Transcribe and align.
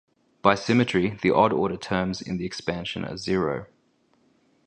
By 0.41 0.55
symmetry, 0.55 1.19
the 1.21 1.29
odd-order 1.29 1.77
terms 1.77 2.23
in 2.23 2.37
the 2.37 2.45
expansion 2.47 3.05
are 3.05 3.17
zero. 3.17 3.67